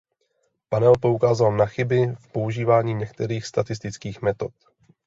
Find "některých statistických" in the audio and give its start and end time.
2.93-4.21